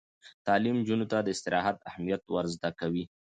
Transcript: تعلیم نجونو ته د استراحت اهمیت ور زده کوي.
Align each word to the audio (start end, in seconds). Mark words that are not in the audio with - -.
تعلیم 0.45 0.75
نجونو 0.81 1.05
ته 1.11 1.17
د 1.21 1.27
استراحت 1.35 1.77
اهمیت 1.89 2.21
ور 2.33 2.45
زده 2.55 2.69
کوي. 2.79 3.03